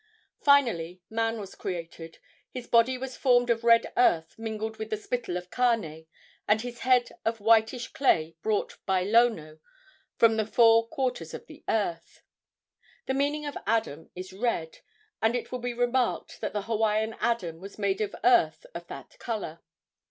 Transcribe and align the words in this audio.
Finally, 0.41 0.99
man 1.11 1.39
was 1.39 1.53
created. 1.53 2.17
His 2.49 2.65
body 2.65 2.97
was 2.97 3.15
formed 3.15 3.51
of 3.51 3.63
red 3.63 3.93
earth 3.95 4.33
mingled 4.35 4.77
with 4.77 4.89
the 4.89 4.97
spittle 4.97 5.37
of 5.37 5.51
Kane, 5.51 6.07
and 6.47 6.59
his 6.59 6.79
head 6.79 7.11
of 7.23 7.39
whitish 7.39 7.89
clay 7.89 8.35
brought 8.41 8.79
by 8.87 9.03
Lono 9.03 9.59
from 10.17 10.37
the 10.37 10.45
four 10.47 10.87
quarters 10.87 11.35
of 11.35 11.45
the 11.45 11.63
earth. 11.69 12.23
The 13.05 13.13
meaning 13.13 13.45
of 13.45 13.59
Adam 13.67 14.09
is 14.15 14.33
red, 14.33 14.79
and 15.21 15.35
it 15.35 15.51
will 15.51 15.59
be 15.59 15.71
remarked 15.71 16.41
that 16.41 16.53
the 16.53 16.63
Hawaiian 16.63 17.15
Adam 17.19 17.59
was 17.59 17.77
made 17.77 18.01
of 18.01 18.15
earth 18.23 18.65
of 18.73 18.87
that 18.87 19.19
color. 19.19 19.59